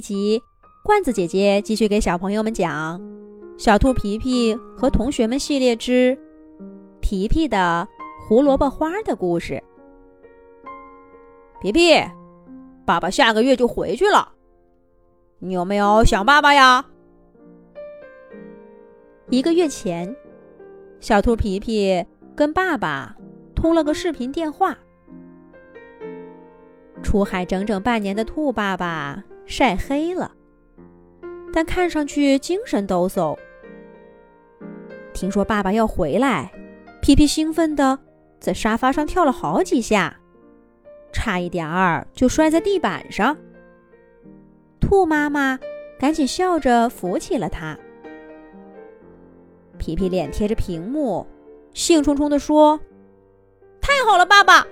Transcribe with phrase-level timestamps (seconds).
[0.00, 0.42] 一集，
[0.82, 2.98] 罐子姐姐继续给小朋友们讲
[3.58, 6.18] 《小兔皮皮和同学们系列之
[7.02, 7.86] 皮皮的
[8.26, 9.62] 胡萝卜花》的故事。
[11.60, 12.02] 皮皮，
[12.86, 14.32] 爸爸下个月就回去了，
[15.38, 16.82] 你有没有想爸爸呀？
[19.28, 20.16] 一个月前，
[20.98, 22.02] 小兔皮皮
[22.34, 23.14] 跟爸爸
[23.54, 24.78] 通了个视频电话。
[27.02, 30.30] 出海整整半年的兔爸爸晒黑了，
[31.52, 33.36] 但看上去精神抖擞。
[35.12, 36.52] 听说爸爸要回来，
[37.02, 37.98] 皮皮兴奋的
[38.38, 40.16] 在沙发上跳了好几下，
[41.12, 43.36] 差一点儿就摔在地板上。
[44.80, 45.58] 兔妈妈
[45.98, 47.76] 赶紧笑着扶起了他。
[49.78, 51.26] 皮皮脸贴着屏幕，
[51.74, 52.78] 兴冲冲地说
[53.82, 54.64] ：“太好了，爸爸，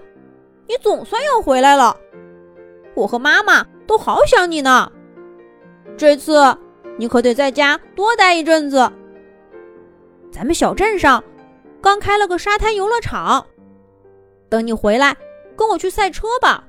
[0.69, 1.97] 你总算要回来了。”
[2.95, 4.93] 我和妈妈都好想你呢，
[5.97, 6.55] 这次
[6.99, 8.93] 你可得在家多待一阵子。
[10.31, 11.25] 咱们小镇上
[11.81, 13.47] 刚开了个沙滩游乐场，
[14.51, 15.17] 等你回来
[15.57, 16.65] 跟我去赛车吧。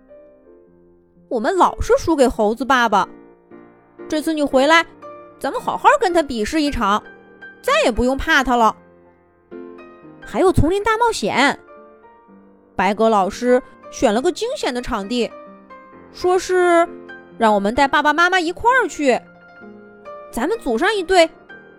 [1.27, 3.07] 我们老是输给猴子爸爸，
[4.07, 4.85] 这次你回来，
[5.37, 7.03] 咱们好好跟他比试一场，
[7.61, 8.73] 再也不用怕他了。
[10.21, 11.59] 还有丛林大冒险，
[12.77, 13.61] 白鸽老师
[13.91, 15.29] 选了个惊险的场地。
[16.11, 16.87] 说是
[17.39, 19.17] 让我们带爸爸妈妈一块儿去，
[20.29, 21.29] 咱们组上一队，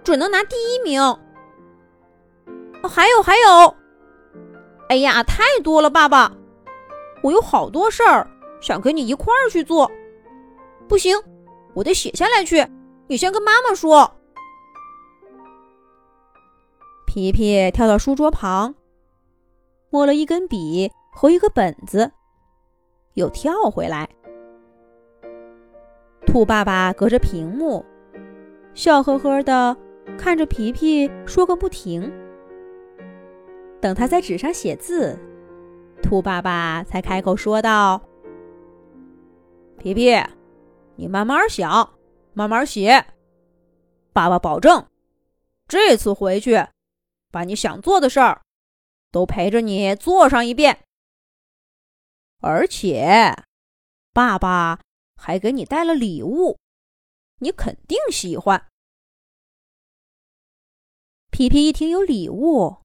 [0.02, 1.00] 准能拿第一名。
[2.82, 3.76] 还有还有，
[4.88, 6.32] 哎呀，太多了，爸爸，
[7.22, 8.26] 我有好多事儿
[8.62, 9.90] 想跟你一块儿去做。
[10.88, 11.14] 不行，
[11.74, 12.66] 我得写下来去。
[13.06, 14.10] 你先跟妈妈说。
[17.06, 18.74] 皮皮跳到书桌旁，
[19.90, 22.10] 摸了一根笔和一个本子，
[23.12, 24.08] 又跳回来。
[26.30, 27.84] 兔爸爸隔着屏幕，
[28.72, 29.76] 笑呵呵的
[30.16, 32.08] 看着皮皮，说个不停。
[33.80, 35.18] 等他在纸上写字，
[36.00, 38.00] 兔爸爸才开口说道
[39.76, 40.16] ：“皮皮，
[40.94, 41.94] 你慢慢想，
[42.32, 43.04] 慢慢写。
[44.12, 44.86] 爸爸保证，
[45.66, 46.64] 这次回去，
[47.32, 48.42] 把你想做的事儿
[49.10, 50.78] 都陪着你做上一遍。
[52.40, 53.34] 而且，
[54.12, 54.78] 爸爸。”
[55.20, 56.58] 还给你带了礼物，
[57.40, 58.68] 你肯定喜欢。
[61.30, 62.78] 皮皮一听有礼物，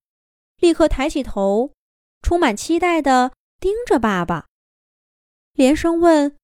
[0.57, 1.73] 立刻抬起头，
[2.21, 3.31] 充满期待的
[3.61, 4.47] 盯着爸爸，
[5.53, 6.37] 连声问：“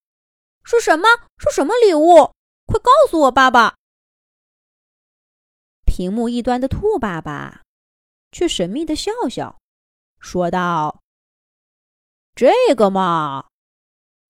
[0.63, 1.07] 是什么？
[1.37, 2.31] 是什么礼物？
[2.65, 3.75] 快告诉我，爸爸！”
[5.85, 7.63] 屏幕一端的兔爸爸
[8.31, 9.59] 却神秘的笑笑，
[10.21, 11.01] 说道
[12.33, 13.49] ：“这个嘛，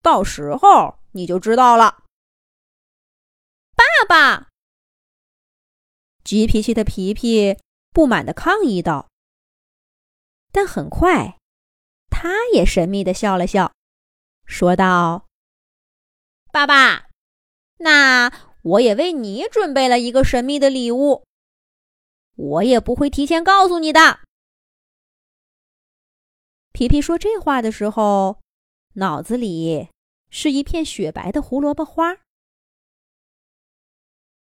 [0.02, 2.04] 到时候。”你就知道了，
[3.76, 4.50] 爸爸。
[6.24, 7.58] 急脾气的皮皮
[7.92, 9.10] 不满的抗议道。
[10.54, 11.38] 但很快，
[12.10, 13.74] 他也神秘的笑了笑，
[14.46, 15.28] 说道
[16.52, 17.10] ：“爸爸，
[17.78, 21.26] 那我也为你准备了一个神秘的礼物，
[22.36, 24.20] 我也不会提前告诉你的。”
[26.74, 28.40] 皮皮说这话的时候，
[28.94, 29.90] 脑子里。
[30.32, 32.18] 是一片雪白的胡萝卜花。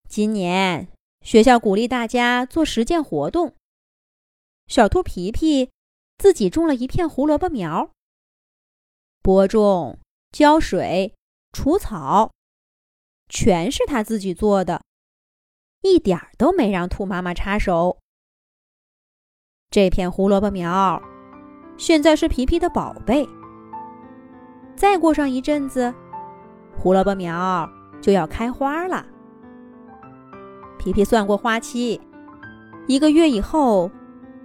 [0.09, 0.89] 今年
[1.21, 3.55] 学校鼓励大家做实践活动，
[4.67, 5.71] 小兔皮皮
[6.17, 7.93] 自己种了一片胡萝卜苗，
[9.21, 9.99] 播种、
[10.33, 11.15] 浇水、
[11.53, 12.33] 除草，
[13.29, 14.83] 全是他自己做的，
[15.83, 17.99] 一点儿都没让兔妈妈插手。
[19.69, 21.03] 这片胡萝卜苗
[21.77, 23.29] 现在是皮皮的宝贝。
[24.77, 25.93] 再过上一阵子，
[26.77, 27.69] 胡萝卜苗
[28.01, 29.05] 就要开花了。
[30.79, 32.01] 皮皮算过花期，
[32.87, 33.91] 一个月以后，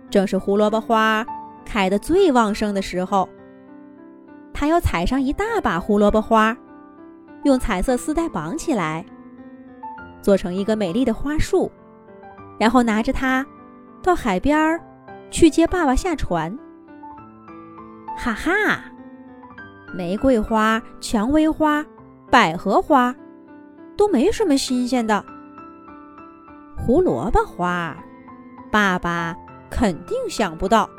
[0.10, 1.26] 正是胡萝卜花
[1.66, 3.28] 开得最旺盛的时候。
[4.54, 6.56] 他要采上一大把胡萝卜花，
[7.44, 9.06] 用彩色丝带绑起来，
[10.22, 11.70] 做成一个美丽的花束，
[12.58, 13.46] 然后拿着它
[14.02, 14.80] 到海边
[15.30, 16.58] 去接爸爸下船。
[18.18, 18.91] 哈哈！
[19.94, 21.86] 玫瑰花、蔷薇花、
[22.30, 23.14] 百合花，
[23.98, 25.24] 都没什么新鲜的。
[26.78, 27.96] 胡萝卜花，
[28.72, 29.36] 爸爸
[29.70, 30.90] 肯定想不到。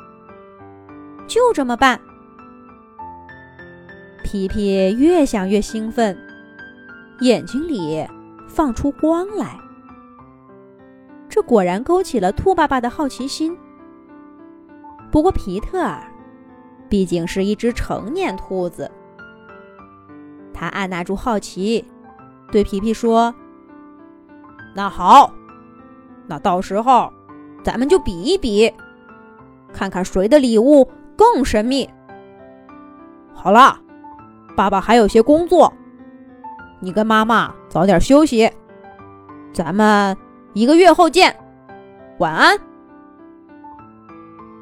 [1.26, 1.98] 就这么办。
[4.22, 6.16] 皮皮越想越兴奋，
[7.20, 8.06] 眼睛里
[8.48, 9.58] 放出光来。
[11.28, 13.56] 这果然勾起了兔爸爸的好奇心。
[15.10, 15.96] 不过皮特。
[16.92, 18.90] 毕竟是一只成年兔子，
[20.52, 21.82] 他按捺住好奇，
[22.50, 23.34] 对皮皮说
[24.76, 25.32] ：“那好，
[26.26, 27.10] 那到时候
[27.64, 28.70] 咱们就比一比，
[29.72, 30.86] 看看谁的礼物
[31.16, 31.88] 更神秘。
[33.32, 33.80] 好了，
[34.54, 35.72] 爸爸还有些工作，
[36.78, 38.52] 你跟妈妈早点休息，
[39.54, 40.14] 咱们
[40.52, 41.34] 一个月后见，
[42.18, 42.54] 晚安。”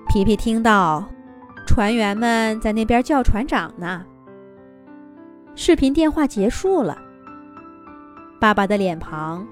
[0.06, 1.04] 皮皮听到
[1.80, 4.04] 船员们在那边叫船长呢。
[5.54, 6.98] 视频电话结束了，
[8.38, 9.48] 爸爸的脸庞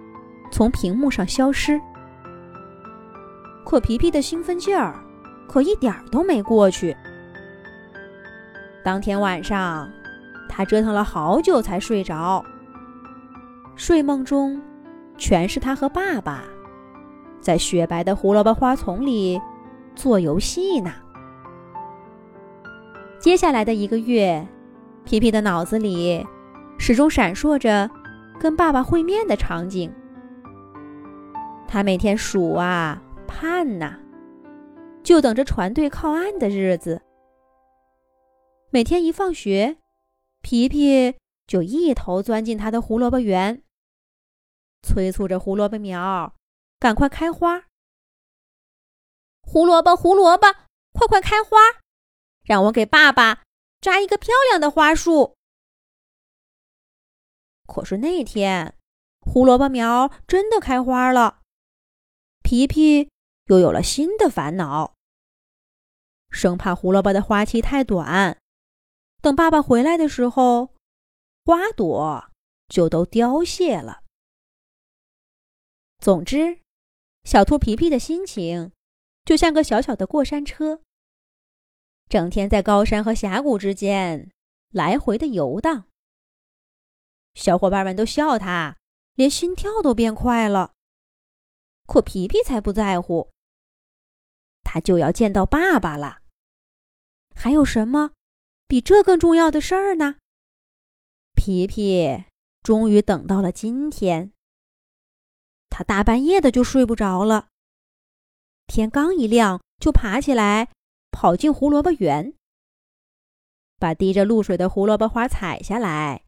[0.52, 1.80] 从屏幕上消失，
[3.64, 4.94] 可皮皮的兴奋劲儿
[5.48, 6.94] 可一点都没过去。
[8.84, 9.88] 当天晚上，
[10.50, 12.44] 他折腾了好久才睡着，
[13.74, 14.60] 睡梦中
[15.16, 16.44] 全是他和爸爸
[17.40, 19.40] 在雪白的胡萝卜花丛里。
[19.94, 20.92] 做游戏呢。
[23.20, 24.46] 接下来的一个月，
[25.04, 26.24] 皮皮的脑子里
[26.78, 27.90] 始终闪烁着
[28.38, 29.92] 跟爸爸会面的场景。
[31.66, 33.98] 他每天数啊盼呐，
[35.02, 37.02] 就等着船队靠岸的日子。
[38.70, 39.78] 每天一放学，
[40.40, 41.16] 皮皮
[41.46, 43.64] 就一头钻进他的胡萝卜园，
[44.82, 46.34] 催促着胡萝卜苗
[46.78, 47.64] 赶快开花。
[49.42, 50.46] 胡萝卜，胡萝卜，
[50.92, 51.58] 快快开花！
[52.48, 53.42] 让我给爸爸
[53.78, 55.36] 扎一个漂亮的花束。
[57.66, 58.74] 可是那天，
[59.20, 61.42] 胡萝卜苗真的开花了，
[62.42, 63.10] 皮皮
[63.48, 64.94] 又有了新的烦恼，
[66.30, 68.38] 生怕胡萝卜的花期太短，
[69.20, 70.74] 等爸爸回来的时候，
[71.44, 72.30] 花朵
[72.68, 74.02] 就都凋谢了。
[75.98, 76.60] 总之，
[77.24, 78.72] 小兔皮皮的心情。
[79.26, 80.80] 就像个小小的过山车，
[82.08, 84.30] 整天在高山和峡谷之间
[84.70, 85.84] 来回的游荡。
[87.34, 88.76] 小伙伴们都笑他，
[89.14, 90.72] 连心跳都变快了。
[91.86, 93.30] 可皮皮才不在乎，
[94.62, 96.18] 他就要见到爸爸了。
[97.34, 98.12] 还有什么
[98.66, 100.16] 比这更重要的事儿呢？
[101.34, 102.24] 皮皮
[102.62, 104.32] 终于等到了今天，
[105.70, 107.48] 他大半夜的就睡不着了。
[108.66, 110.70] 天刚一亮，就爬起来，
[111.10, 112.34] 跑进胡萝卜园，
[113.78, 116.24] 把滴着露水的胡萝卜花采下来，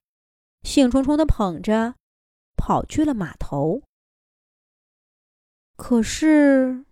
[0.62, 1.94] 兴冲冲的捧着，
[2.56, 3.82] 跑去了码头。
[5.77, 6.85] 可是，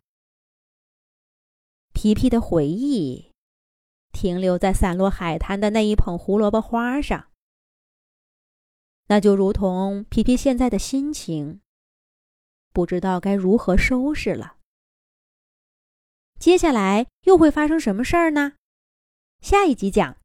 [1.93, 3.33] 皮皮的回忆
[4.13, 7.31] 停留在散落海滩的那一捧胡萝卜花上，
[9.09, 11.61] 那就如同皮皮现在的心情，
[12.73, 14.58] 不知道该如何收拾了。
[16.39, 18.53] 接下来又会发生什么事儿呢？
[19.41, 20.19] 下一集讲。